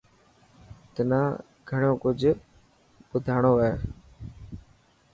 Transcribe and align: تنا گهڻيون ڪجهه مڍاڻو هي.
تنا 0.93 1.19
گهڻيون 1.67 1.95
ڪجهه 2.03 2.39
مڍاڻو 3.09 3.53
هي. 3.63 3.73